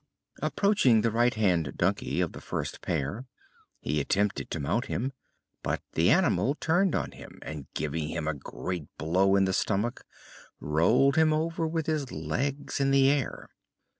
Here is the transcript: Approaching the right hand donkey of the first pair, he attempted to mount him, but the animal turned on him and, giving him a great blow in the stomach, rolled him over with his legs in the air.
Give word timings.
Approaching 0.41 1.01
the 1.01 1.11
right 1.11 1.35
hand 1.35 1.73
donkey 1.77 2.21
of 2.21 2.31
the 2.31 2.41
first 2.41 2.81
pair, 2.81 3.27
he 3.81 3.99
attempted 4.01 4.49
to 4.49 4.59
mount 4.59 4.85
him, 4.87 5.13
but 5.61 5.83
the 5.93 6.09
animal 6.09 6.55
turned 6.55 6.95
on 6.95 7.11
him 7.11 7.37
and, 7.43 7.71
giving 7.75 8.07
him 8.07 8.27
a 8.27 8.33
great 8.33 8.87
blow 8.97 9.35
in 9.35 9.45
the 9.45 9.53
stomach, 9.53 10.03
rolled 10.59 11.17
him 11.17 11.31
over 11.31 11.67
with 11.67 11.85
his 11.85 12.11
legs 12.11 12.79
in 12.79 12.89
the 12.89 13.11
air. 13.11 13.47